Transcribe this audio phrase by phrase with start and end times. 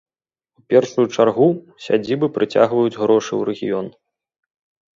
[0.61, 1.49] У першую чаргу,
[1.89, 3.87] сядзібы прыцягваюць грошы ў рэгіён.